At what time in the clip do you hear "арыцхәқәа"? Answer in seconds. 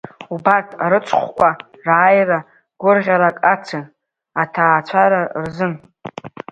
0.83-1.49